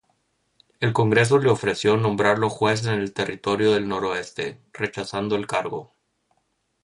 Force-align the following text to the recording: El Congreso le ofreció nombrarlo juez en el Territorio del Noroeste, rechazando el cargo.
El 0.79 0.93
Congreso 0.93 1.37
le 1.37 1.51
ofreció 1.51 1.95
nombrarlo 1.95 2.49
juez 2.49 2.87
en 2.87 2.93
el 2.93 3.13
Territorio 3.13 3.71
del 3.73 3.87
Noroeste, 3.87 4.59
rechazando 4.73 5.35
el 5.35 5.45
cargo. 5.45 5.93